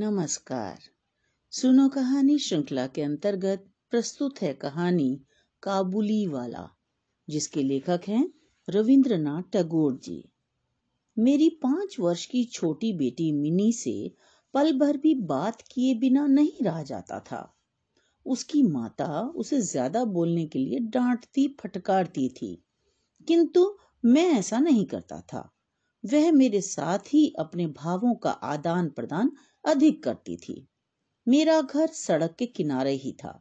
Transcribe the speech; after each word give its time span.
नमस्कार। 0.00 0.78
सुनो 1.52 1.88
कहानी 1.88 2.38
श्रृंखला 2.38 2.86
के 2.86 3.02
अंतर्गत 3.02 3.64
प्रस्तुत 3.90 4.40
है 4.42 4.52
कहानी 4.54 5.20
काबुली 5.62 6.26
वाला, 6.26 6.68
जिसके 7.28 7.62
लेखक 7.62 8.00
हैं 8.08 8.32
रविंद्रनाथ 8.68 9.42
टैगोर 9.52 9.98
जी। 10.04 10.32
मेरी 11.16 11.48
पाँच 11.48 11.96
वर्ष 12.00 12.24
की 12.26 12.44
छोटी 12.44 12.92
बेटी 12.92 13.30
मिनी 13.32 13.72
से 13.72 14.12
पल 14.54 14.72
भर 14.72 14.96
भी 14.96 15.14
बात 15.14 15.62
किए 15.62 15.94
बिना 15.94 16.26
नहीं 16.26 16.64
रहा 16.64 16.82
जाता 16.82 17.20
था। 17.20 17.42
उसकी 18.26 18.62
माता 18.62 19.20
उसे 19.36 19.60
ज़्यादा 19.60 20.04
बोलने 20.04 20.46
के 20.46 20.58
लिए 20.58 20.78
डांटती, 20.78 21.56
फटकारती 21.60 22.28
थी, 22.28 22.64
किंतु 23.28 23.78
मैं 24.04 24.28
ऐसा 24.30 24.58
नहीं 24.58 24.86
करता 24.86 25.20
था। 25.20 25.50
वह 26.04 26.32
मेरे 26.32 26.60
साथ 26.60 26.98
ही 26.98 27.34
अपने 27.38 27.66
भावों 27.66 28.14
का 28.14 28.30
आदान 28.30 28.88
प्रदान 28.88 29.32
अधिक 29.64 30.02
करती 30.04 30.36
थी। 30.36 30.66
मेरा 31.26 31.60
घर 31.60 31.86
सड़क 31.86 32.34
के 32.38 32.46
किनारे 32.46 32.92
ही 32.92 33.12
था। 33.12 33.40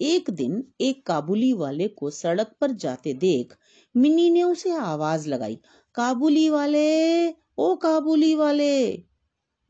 एक 0.00 0.30
दिन 0.30 0.64
एक 0.80 1.06
काबुली 1.06 1.52
वाले 1.52 1.88
को 1.88 2.10
सड़क 2.10 2.54
पर 2.60 2.72
जाते 2.76 3.14
देख 3.14 3.56
मिनी 3.94 4.30
ने 4.30 4.42
उसे 4.42 4.70
आवाज़ 4.76 5.28
लगाई, 5.28 5.58
काबुली 5.94 6.48
वाले, 6.50 7.28
ओ 7.58 7.74
काबुली 7.76 8.34
वाले! 8.34 8.92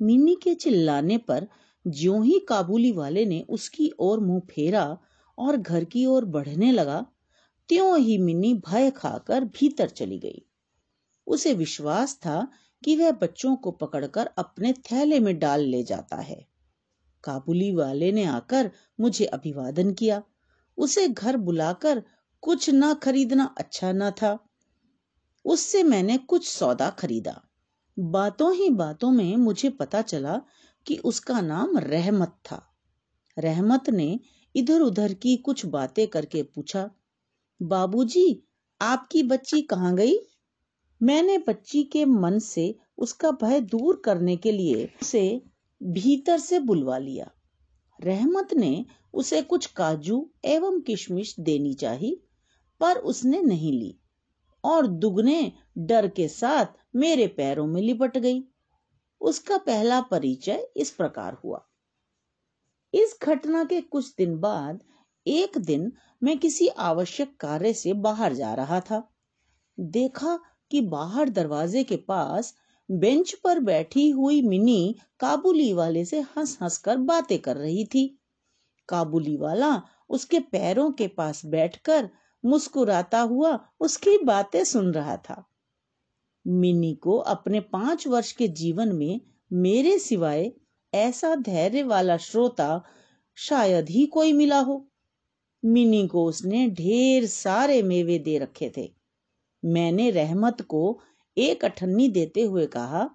मिनी 0.00 0.34
के 0.34 0.54
चिल्लाने 0.54 1.18
पर 1.18 1.46
ज्यों 1.86 2.24
ही 2.24 2.38
काबुली 2.40 2.92
वाले 2.92 3.24
ने 3.26 3.40
उसकी 3.50 3.90
ओर 4.00 4.20
मुँह 4.20 4.40
फेरा 4.50 4.84
और 5.38 5.56
घर 5.56 5.84
की 5.84 6.04
ओर 6.06 6.24
बढ़ने 6.26 6.72
लगा, 6.72 7.00
त्यों 7.68 7.98
ही 7.98 8.18
मिनी 8.18 8.54
भय 8.68 8.90
खाकर 8.90 9.44
भीतर 9.44 9.88
चली 9.90 10.18
गई। 10.18 10.42
उसे 11.26 11.54
विश्वास 11.54 12.16
था 12.16 12.48
कि 12.84 12.96
वह 12.96 13.10
बच्चों 13.10 13.56
को 13.56 13.70
पकड़कर 13.70 14.26
अपने 14.26 14.72
थैले 14.72 15.20
में 15.20 15.38
डाल 15.38 15.60
ले 15.60 15.82
जाता 15.82 16.16
है। 16.16 16.46
काबुली 17.24 17.72
वाले 17.72 18.12
ने 18.12 18.24
आकर 18.24 18.70
मुझे 19.00 19.24
अभिवादन 19.24 19.92
किया। 19.92 20.22
उसे 20.76 21.08
घर 21.08 21.36
बुलाकर 21.36 22.02
कुछ 22.40 22.70
न 22.70 22.94
खरीदना 22.94 23.54
अच्छा 23.58 23.92
न 23.92 24.10
था। 24.10 24.48
उससे 25.44 25.82
मैंने 25.82 26.18
कुछ 26.18 26.48
सौदा 26.48 26.90
खरीदा। 26.90 27.42
बातों 27.98 28.54
ही 28.54 28.70
बातों 28.70 29.10
में 29.10 29.36
मुझे 29.36 29.70
पता 29.70 30.02
चला 30.02 30.40
कि 30.86 30.96
उसका 30.96 31.40
नाम 31.40 31.78
रहमत 31.78 32.28
था। 32.28 32.74
रहमत 33.38 33.90
ने 33.90 34.20
इधर 34.56 34.80
उधर 34.80 35.14
की 35.14 35.36
कुछ 35.36 35.66
बातें 35.66 36.08
करके 36.08 36.42
पूछा, 36.42 36.90
बाबूजी, 37.62 38.48
आपकी 38.80 39.22
बच्ची 39.22 39.62
कहाँ 39.62 39.94
गई? 39.96 40.16
मैंने 41.02 41.38
बच्ची 41.38 41.82
के 41.82 42.04
मन 42.04 42.38
से 42.38 42.74
उसका 42.98 43.30
भय 43.32 43.60
दूर 43.60 44.00
करने 44.04 44.36
के 44.36 44.52
लिए 44.52 44.84
उसे 45.02 45.42
भीतर 45.80 46.38
से 46.38 46.58
बुलवा 46.60 46.98
लिया। 46.98 47.30
रहमत 48.00 48.52
ने 48.54 48.84
उसे 49.14 49.40
कुछ 49.42 49.66
काजू 49.66 50.30
एवं 50.44 50.80
किशमिश 50.80 51.34
देनी 51.40 51.74
चाहिए 51.74 52.20
पर 52.80 52.96
उसने 52.96 53.40
नहीं 53.42 53.72
ली, 53.72 53.98
और 54.64 54.86
दुगने 54.86 55.52
डर 55.78 56.08
के 56.08 56.28
साथ 56.28 56.66
मेरे 56.96 57.26
पैरों 57.26 57.66
में 57.66 57.80
लिपट 57.82 58.18
गई। 58.18 58.42
उसका 59.20 59.56
पहला 59.56 60.00
परिचय 60.00 60.66
इस 60.76 60.90
प्रकार 60.90 61.36
हुआ। 61.44 61.64
इस 62.94 63.18
घटना 63.22 63.64
के 63.64 63.80
कुछ 63.80 64.14
दिन 64.18 64.38
बाद 64.38 64.82
एक 65.26 65.58
दिन 65.58 65.92
मैं 66.22 66.38
किसी 66.38 66.68
आवश्यक 66.68 67.36
कार्य 67.36 67.72
से 67.72 67.92
बाहर 67.92 68.32
जा 68.32 68.54
रहा 68.54 68.80
था। 68.80 69.08
देखा 69.78 70.38
कि 70.72 70.80
बाहर 70.80 71.28
दरवाजे 71.28 71.84
के 71.84 71.96
पास 71.96 72.54
बेंच 72.90 73.32
पर 73.44 73.60
बैठी 73.60 74.08
हुई 74.10 74.42
मिनी 74.42 74.96
काबुली 75.20 75.72
वाले 75.72 76.04
से 76.04 76.20
हंस 76.20 76.58
हंस 76.62 76.78
कर 76.78 76.96
बातें 76.96 77.38
कर 77.38 77.56
रही 77.56 77.84
थी। 77.84 78.06
काबुली 78.88 79.36
वाला 79.36 79.82
उसके 80.08 80.40
पैरों 80.40 80.90
के 80.92 81.08
पास 81.08 81.46
बैठकर 81.46 82.08
मुस्कुराता 82.44 83.20
हुआ 83.20 83.58
उसकी 83.80 84.18
बातें 84.18 84.64
सुन 84.64 84.92
रहा 84.92 85.16
था। 85.16 85.44
मिनी 86.46 86.94
को 86.94 87.16
अपने 87.16 87.60
पाँच 87.60 88.06
वर्ष 88.06 88.32
के 88.32 88.48
जीवन 88.48 88.92
में 88.92 89.20
मेरे 89.52 89.98
सिवाय 89.98 90.52
ऐसा 90.94 91.34
धैर्य 91.36 91.82
वाला 91.82 92.16
श्रोता 92.16 92.82
शायद 93.36 93.88
ही 93.88 94.06
कोई 94.06 94.32
मिला 94.32 94.58
हो। 94.60 94.88
मिनी 95.64 96.06
को 96.08 96.24
उसने 96.24 96.68
ढेर 96.68 97.26
सारे 97.26 97.82
मेवे 97.82 98.18
दे 98.18 98.38
रखे 98.38 98.72
थे। 98.76 99.01
मैंने 99.62 100.10
रहमत 100.10 100.62
को 100.62 101.00
एक 101.36 101.64
अठन्नी 101.64 102.08
देते 102.08 102.42
हुए 102.42 102.66
कहा, 102.66 103.08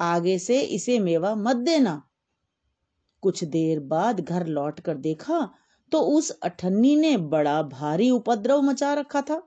आगे 0.00 0.38
से 0.38 0.60
इसे 0.60 0.98
मेवा 0.98 1.34
मत 1.34 1.56
देना। 1.56 2.02
कुछ 3.22 3.44
देर 3.44 3.80
बाद 3.80 4.20
घर 4.20 4.46
लौट 4.46 4.80
कर 4.80 4.96
देखा 4.96 5.48
तो 5.92 6.00
उस 6.00 6.30
अठन्नी 6.30 6.94
ने 6.96 7.16
बड़ा 7.16 7.62
भारी 7.62 8.10
उपद्रव 8.10 8.62
मचा 8.62 8.92
रखा 8.94 9.20
था। 9.22 9.40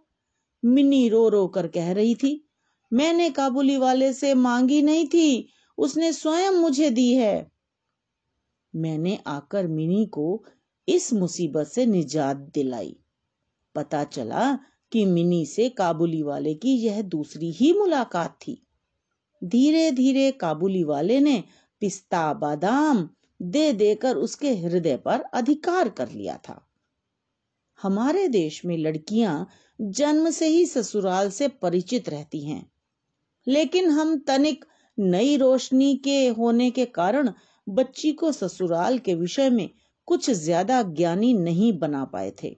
मिनी 0.63 1.07
रो 1.09 1.27
रो 1.29 1.47
कर 1.47 1.67
कह 1.67 1.91
रही 1.91 2.15
थी, 2.15 2.49
मैंने 2.91 3.29
काबुली 3.29 3.77
वाले 3.77 4.11
से 4.13 4.33
मांगी 4.33 4.81
नहीं 4.81 5.07
थी, 5.07 5.49
उसने 5.77 6.11
स्वयं 6.13 6.51
मुझे 6.51 6.89
दी 6.89 7.13
है। 7.13 7.51
मैंने 8.73 9.17
आकर 9.27 9.67
मिनी 9.67 10.05
को 10.05 10.43
इस 10.87 11.11
मुसीबत 11.13 11.67
से 11.67 11.85
निजात 11.85 12.37
दिलाई। 12.53 12.95
पता 13.75 14.03
चला 14.03 14.57
कि 14.91 15.05
मिनी 15.05 15.45
से 15.45 15.69
काबुली 15.69 16.21
वाले 16.23 16.53
की 16.55 16.75
यह 16.77 17.01
दूसरी 17.01 17.51
ही 17.51 17.71
मुलाकात 17.73 18.37
थी। 18.41 18.61
धीरे 19.41 19.89
धीरे 19.91 20.29
काबुली 20.31 20.83
वाले 20.83 21.19
ने 21.19 21.43
पिस्ता 21.81 22.33
बादाम 22.33 23.07
दे 23.39 23.71
देकर 23.73 24.17
उसके 24.17 24.55
हृदय 24.55 24.97
पर 24.97 25.21
अधिकार 25.33 25.89
कर 25.89 26.09
लिया 26.09 26.37
था। 26.49 26.61
हमारे 27.79 28.27
देश 28.27 28.63
में 28.65 28.77
लड़कियाँ 28.77 29.47
जन्म 29.79 30.29
से 30.29 30.47
ही 30.47 30.65
ससुराल 30.65 31.29
से 31.29 31.47
परिचित 31.47 32.09
रहती 32.09 32.45
हैं, 32.45 32.65
लेकिन 33.47 33.89
हम 33.89 34.17
तनिक 34.19 34.65
नई 34.97 35.35
रोशनी 35.37 35.95
के 35.95 36.27
होने 36.29 36.69
के 36.71 36.85
कारण 36.87 37.31
बच्ची 37.67 38.11
को 38.11 38.31
ससुराल 38.31 38.97
के 38.99 39.13
विषय 39.15 39.49
में 39.49 39.69
कुछ 40.07 40.29
ज़्यादा 40.29 40.81
ज्ञानी 40.83 41.33
नहीं 41.33 41.77
बना 41.79 42.03
पाए 42.05 42.31
थे। 42.43 42.55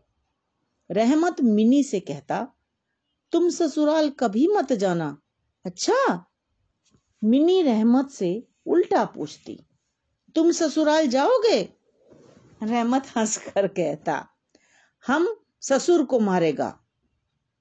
रहमत 0.92 1.42
मिनी 1.42 1.84
से 1.84 2.00
कहता, 2.00 2.48
तुम 3.34 3.50
ससुराल 3.50 4.10
कभी 4.10 4.48
मत 4.48 4.74
जाना। 4.74 5.18
अच्छा? 5.66 6.26
मिनी 7.22 7.62
रहमत 7.62 8.10
से 8.10 8.32
उल्टा 8.66 9.04
पूछती, 9.06 9.58
तुम 10.36 10.52
ससुराल 10.52 11.08
जाओगे? 11.08 11.62
रहमत 12.64 13.08
हंस 13.18 13.38
कर 13.38 13.68
कहता, 13.68 14.26
हम 15.06 15.36
ससुर 15.62 16.04
को 16.04 16.20
मारेगा। 16.20 16.78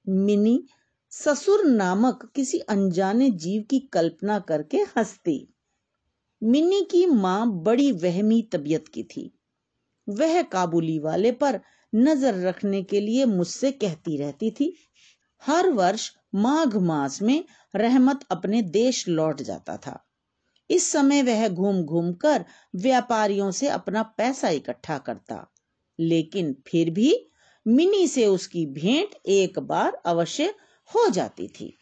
मिनी 0.06 0.62
ससुर 1.12 1.64
नामक 1.64 2.30
किसी 2.34 2.58
अनजाने 2.58 3.30
जीव 3.30 3.62
की 3.62 3.78
कल्पना 3.92 4.38
करके 4.38 4.78
हंसती। 4.78 5.54
मिनी 6.42 6.80
की 6.82 7.06
माँ 7.06 7.50
बड़ी 7.62 7.90
वहमी 7.92 8.42
तबीयत 8.42 8.88
की 8.88 9.02
थी। 9.04 9.32
वह 10.08 10.42
काबुली 10.42 10.98
वाले 10.98 11.32
पर 11.32 11.60
नज़र 11.92 12.34
रखने 12.38 12.82
के 12.82 13.00
लिए 13.00 13.24
मुझसे 13.24 13.72
कहती 13.72 14.16
रहती 14.16 14.50
थी, 14.50 14.74
हर 15.42 15.68
वर्ष 15.70 16.10
माघ 16.34 16.76
मास 16.76 17.22
में 17.22 17.44
रहमत 17.74 18.20
अपने 18.30 18.62
देश 18.62 19.08
लौट 19.08 19.42
जाता 19.42 19.76
था। 19.76 19.98
इस 20.70 20.90
समय 20.92 21.22
वह 21.22 21.48
घूम 21.48 21.82
घूम 21.82 22.12
कर 22.12 22.44
व्यापारियों 22.76 23.50
से 23.50 23.68
अपना 23.68 24.02
पैसा 24.02 24.48
इकट्ठा 24.48 24.98
करता, 24.98 25.46
लेकिन 25.98 26.54
फिर 26.66 26.90
भी 26.90 27.14
मिनी 27.66 28.06
से 28.08 28.26
उसकी 28.26 28.66
भेंट 28.66 29.14
एक 29.28 29.58
बार 29.58 30.00
अवश्य 30.06 30.54
हो 30.90 31.08
जाती 31.08 31.48
थी। 31.48 31.72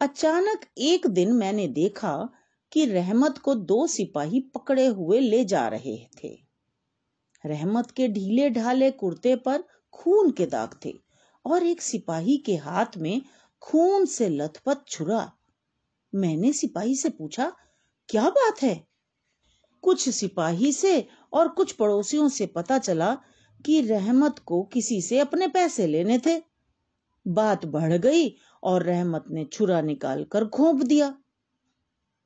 अचानक 0.00 0.66
एक 0.78 1.06
दिन 1.06 1.32
मैंने 1.32 1.66
देखा 1.68 2.16
कि 2.72 2.84
रहमत 2.84 3.38
को 3.38 3.54
दो 3.54 3.86
सिपाही 3.86 4.40
पकड़े 4.54 4.86
हुए 4.86 5.20
ले 5.20 5.44
जा 5.44 5.66
रहे 5.68 5.96
थे। 6.24 6.43
रहमत 7.46 7.90
के 7.90 8.08
ढीले 8.08 8.50
ढाले 8.50 8.90
कुर्ते 8.90 9.36
पर 9.36 9.64
खून 9.92 10.30
के 10.30 10.46
दाग 10.46 10.70
थे 10.84 10.94
और 11.46 11.62
एक 11.62 11.82
सिपाही 11.82 12.36
के 12.36 12.56
हाथ 12.56 12.96
में 12.96 13.22
खून 13.60 14.04
से 14.04 14.28
लथपथ 14.28 14.76
छुरा। 14.88 15.32
मैंने 16.14 16.52
सिपाही 16.52 16.96
से 16.96 17.08
पूछा, 17.08 17.52
क्या 18.08 18.30
बात 18.30 18.62
है? 18.62 18.86
कुछ 19.82 20.08
सिपाही 20.08 20.72
से 20.72 21.08
और 21.32 21.48
कुछ 21.48 21.72
पड़ोसियों 21.72 22.28
से 22.28 22.46
पता 22.46 22.78
चला 22.78 23.14
कि 23.66 23.80
रहमत 23.80 24.38
को 24.38 24.62
किसी 24.62 25.02
से 25.02 25.18
अपने 25.18 25.48
पैसे 25.48 25.86
लेने 25.86 26.18
थे। 26.18 26.42
बात 27.28 27.66
बढ़ 27.66 27.92
गई 27.92 28.36
और 28.62 28.82
रहमत 28.82 29.24
ने 29.30 29.44
छुरा 29.44 29.80
निकाल 29.80 30.24
कर 30.24 30.44
घोंप 30.44 30.82
दिया। 30.82 31.18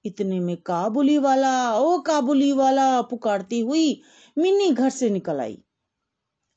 इतने 0.04 0.40
में 0.40 0.56
काबुली 0.56 1.18
वाला, 1.18 1.78
ओ 1.78 2.00
काबुली 2.00 2.52
वाला 2.52 3.02
पुकारती 3.02 3.60
हुई 3.60 4.02
मिन्नी 4.38 4.70
घर 4.70 4.90
से 4.90 5.10
निकल 5.10 5.40
आई। 5.40 5.64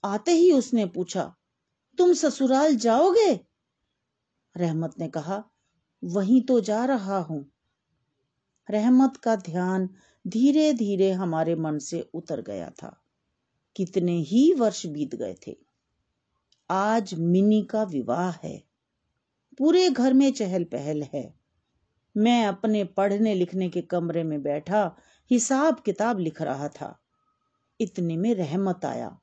आते 0.03 0.31
ही 0.31 0.51
उसने 0.51 0.85
पूछा, 0.85 1.35
तुम 1.97 2.13
ससुराल 2.13 2.75
जाओगे? 2.75 3.39
रहमत 4.57 4.91
ने 4.99 5.07
कहा, 5.07 5.43
वहीं 6.03 6.41
तो 6.41 6.59
जा 6.59 6.85
रहा 6.85 7.19
हूँ। 7.19 7.51
रहमत 8.69 9.17
का 9.17 9.35
ध्यान 9.35 9.89
धीरे 10.27 10.73
धीरे 10.73 11.11
हमारे 11.11 11.55
मन 11.55 11.79
से 11.79 12.09
उतर 12.13 12.41
गया 12.41 12.69
था। 12.69 13.01
कितने 13.75 14.17
ही 14.17 14.53
वर्ष 14.53 14.85
बीत 14.85 15.15
गए 15.15 15.35
थे। 15.47 15.55
आज 16.69 17.13
मिनी 17.13 17.63
का 17.63 17.83
विवाह 17.83 18.31
है। 18.31 18.63
पूरे 19.57 19.89
घर 19.89 20.13
में 20.13 20.31
चहल 20.33 20.63
पहल 20.63 21.03
है। 21.03 21.40
मैं 22.17 22.45
अपने 22.45 22.83
पढ़ने 22.83 23.35
लिखने 23.35 23.69
के 23.69 23.81
कमरे 23.81 24.23
में 24.23 24.43
बैठा, 24.43 24.95
हिसाब 25.31 25.79
किताब 25.79 26.19
लिख 26.19 26.41
रहा 26.41 26.67
था। 26.67 26.99
इतने 27.81 28.17
में 28.17 28.35
रहमत 28.35 28.85
आया 28.85 29.19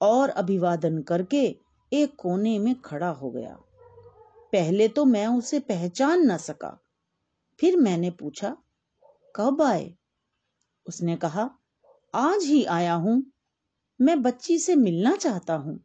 और 0.00 0.28
अभिवादन 0.28 1.02
करके 1.02 1.56
एक 1.92 2.16
कोने 2.16 2.58
में 2.58 2.80
खड़ा 2.80 3.08
हो 3.08 3.30
गया। 3.30 3.58
पहले 4.52 4.88
तो 4.88 5.04
मैं 5.04 5.26
उसे 5.26 5.60
पहचान 5.60 6.20
न 6.20 6.36
सका। 6.36 6.84
फिर 7.60 7.76
मैंने 7.76 8.10
पूछा, 8.10 8.56
कब 9.36 9.62
आए? 9.62 9.94
उसने 10.86 11.16
कहा, 11.16 11.50
आज 12.14 12.42
ही 12.42 12.64
आया 12.64 12.94
हूँ। 12.94 13.32
मैं 14.00 14.22
बच्ची 14.22 14.58
से 14.58 14.76
मिलना 14.76 15.16
चाहता 15.16 15.54
हूँ। 15.54 15.80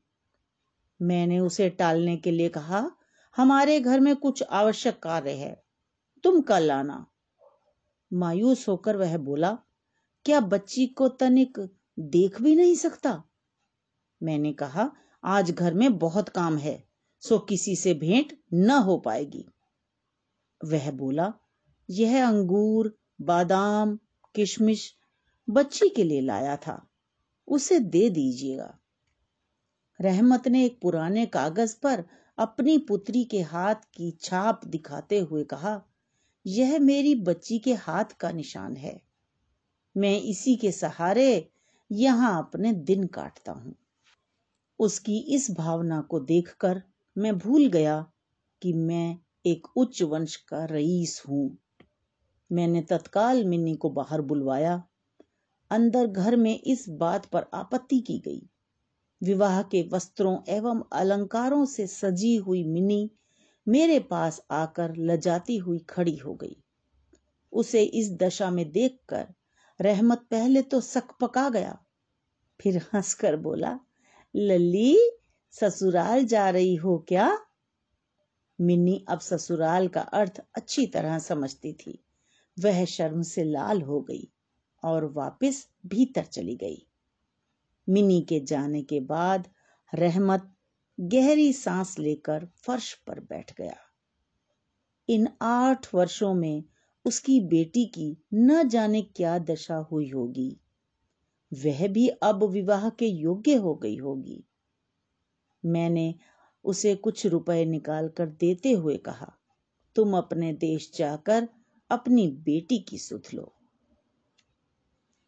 मैंने 1.02 1.40
उसे 1.40 1.70
टालने 1.70 2.18
के 2.18 2.32
लिए 2.32 2.50
कहा, 2.50 2.92
हमारे 3.36 3.80
घर 3.80 4.00
में 4.00 4.16
कुछ 4.16 4.44
आवश्यक 4.44 5.00
कार्य 5.04 5.32
है। 5.32 5.64
तुम 6.24 6.42
कल 6.42 6.72
आना 6.72 7.06
मायूस 8.14 8.68
होकर 8.70 8.98
वह 8.98 9.18
बोला, 9.18 9.58
क्या 10.26 10.40
बच्ची 10.40 10.88
को 10.88 11.08
तनिक 11.08 11.78
देख 12.00 12.42
भी 12.42 12.56
नहीं 12.56 12.76
सकता? 12.76 13.24
मैंने 14.24 14.54
कहा, 14.54 14.92
आज 15.24 15.52
घर 15.52 15.74
में 15.74 15.98
बहुत 15.98 16.30
काम 16.30 16.58
है, 16.58 16.88
सो 17.20 17.40
किसी 17.40 17.76
से 17.76 17.94
भेंट 17.94 18.40
न 18.54 18.72
हो 18.72 18.98
पाएगी। 18.98 19.46
वह 20.66 20.92
बोला, 20.92 21.34
यह 21.90 22.28
अंगूर, 22.28 22.98
बादाम, 23.22 24.00
किशमिश 24.36 24.96
बच्ची 25.50 25.90
के 25.90 26.04
लिए 26.04 26.22
लाया 26.22 26.58
था, 26.58 26.90
उसे 27.48 27.80
दे 27.80 28.10
दीजिएगा। 28.10 28.80
रहमत 30.02 30.48
ने 30.48 30.66
एक 30.66 30.80
पुराने 30.82 31.26
कागज़ 31.26 31.80
पर 31.80 32.04
अपनी 32.38 32.78
पुत्री 32.78 33.24
के 33.24 33.42
हाथ 33.42 33.76
की 33.76 34.12
छाप 34.12 34.66
दिखाते 34.66 35.20
हुए 35.20 35.44
कहा 35.44 35.82
यह 36.46 36.80
मेरी 36.80 37.16
बच्ची 37.16 37.60
के 37.60 37.74
हाथ 37.74 38.06
का 38.20 38.32
निशान 38.32 38.76
है। 38.76 39.02
मैं 39.98 40.22
इसी 40.22 40.56
के 40.56 40.72
सहारे 40.72 41.50
यहाँ 41.92 42.38
अपने 42.38 42.74
दिन 42.74 43.08
काटता 43.08 43.52
हूँ। 43.52 43.76
उसकी 44.80 45.18
इस 45.18 45.52
भावना 45.52 46.02
को 46.02 46.20
देखकर 46.20 46.82
मैं 47.18 47.38
भूल 47.38 47.68
गया 47.68 48.12
कि 48.62 48.74
मैं 48.74 49.18
एक 49.46 49.68
उच्च 49.78 50.02
वंश 50.02 50.36
का 50.36 50.66
रईस 50.66 51.24
हूँ। 51.30 51.58
मैंने 52.52 52.82
तत्काल 52.82 53.46
मिन्नी 53.46 53.76
को 53.76 53.90
बाहर 53.90 54.22
बुलवाया। 54.22 54.84
अंदर 55.72 56.08
घर 56.08 56.36
में 56.36 56.62
इस 56.62 56.90
बात 56.90 57.26
पर 57.26 57.46
आपत्ति 57.54 58.00
की 58.00 58.20
गई। 58.20 58.50
विवाह 59.24 59.62
के 59.64 59.90
वस्त्रों 59.94 60.38
एवं 60.48 60.84
अलंकारों 60.94 61.66
से 61.66 61.88
सजी 61.88 62.36
हुई 62.36 62.64
मिनी 62.64 63.12
मेरे 63.68 64.00
पास 64.00 64.42
आकर 64.52 64.96
लजाती 64.98 65.58
हुई 65.58 65.80
खड़ी 65.80 66.16
हो 66.18 66.34
गई। 66.36 66.56
उसे 67.54 67.84
इस 67.84 68.12
दशा 68.14 68.50
में 68.52 68.72
देखकर 68.72 69.28
रहमत 69.80 70.26
पहले 70.32 70.62
तो 70.62 70.80
सक 70.82 71.12
पका 71.22 71.50
गया, 71.50 71.78
फिर 72.60 72.78
हंसकर 72.94 73.36
बोला, 73.38 73.80
लल्ली, 74.36 74.98
ससुराल 75.54 76.26
जा 76.26 76.50
रही 76.50 76.76
हो 76.76 76.98
क्या? 77.08 77.38
मिन्नी 78.60 79.04
अब 79.10 79.20
ससुराल 79.20 79.88
का 79.88 80.02
अर्थ 80.02 80.42
अच्छी 80.56 80.86
तरह 80.88 81.18
समझती 81.20 81.74
थी। 81.74 82.00
वह 82.58 82.84
शर्म 82.86 83.22
से 83.22 83.44
लाल 83.44 83.82
हो 83.82 84.00
गई 84.02 84.28
और 84.84 85.06
वापस 85.12 85.68
भीतर 85.86 86.26
चली 86.26 86.56
गई। 86.56 86.86
मिनी 87.88 88.22
के 88.22 88.40
जाने 88.40 88.82
के 88.84 89.00
बाद 89.00 89.48
रहमत 89.94 90.53
गहरी 91.00 91.54
सांस 91.54 92.00
लेकर 92.00 92.48
फर्श 92.56 92.94
पर 92.94 93.20
बैठ 93.20 93.54
गया। 93.58 93.76
इन 95.10 95.28
आठ 95.42 95.96
वर्षों 95.96 96.34
में 96.34 96.64
उसकी 97.06 97.40
बेटी 97.40 97.86
की 97.86 98.18
न 98.34 98.68
जाने 98.68 99.02
क्या 99.02 99.40
दशा 99.40 99.76
हुई 99.76 100.10
होगी। 100.10 100.60
वह 101.54 101.88
भी 101.88 102.08
अब 102.08 102.44
विवाह 102.44 102.90
के 102.90 103.08
योग्य 103.08 103.56
हो 103.56 103.76
गई 103.76 103.98
होगी। 103.98 104.44
मैंने 105.66 106.16
उसे 106.64 106.96
कुछ 106.96 107.26
रुपए 107.26 107.66
निकाल 107.66 108.08
कर 108.08 108.26
देते 108.26 108.72
हुए 108.72 108.98
कहा, 108.98 109.34
तुम 109.96 110.18
अपने 110.18 110.54
देश 110.54 110.92
जाकर 110.96 111.48
अपनी 111.90 112.28
बेटी 112.28 112.78
की 112.80 112.98
सुध 112.98 113.28
लो। 113.34 113.54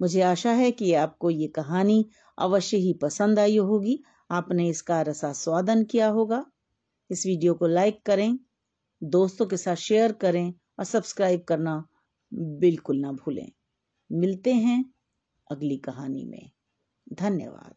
मुझे 0.01 0.21
आशा 0.21 0.51
है 0.51 0.71
कि 0.71 0.93
आपको 0.93 1.29
ये 1.29 1.47
कहानी 1.47 2.05
अवश्य 2.37 2.77
ही 2.77 2.93
पसंद 2.93 3.39
आई 3.39 3.57
होगी। 3.57 4.03
आपने 4.31 4.69
इसका 4.69 5.01
रसा 5.01 5.33
स्वादन 5.33 5.83
किया 5.83 6.07
होगा। 6.07 6.45
इस 7.11 7.25
वीडियो 7.25 7.53
को 7.53 7.67
लाइक 7.67 8.01
करें, 8.05 8.39
दोस्तों 9.03 9.45
के 9.45 9.57
साथ 9.57 9.75
शेयर 9.75 10.11
करें 10.11 10.53
और 10.79 10.85
सब्सक्राइब 10.85 11.43
करना 11.43 11.87
बिल्कुल 12.33 12.97
ना 12.97 13.11
भूलें। 13.11 13.51
मिलते 14.11 14.53
हैं 14.53 14.93
अगली 15.51 15.77
कहानी 15.77 16.25
में। 16.25 16.51
धन्यवाद। 17.13 17.75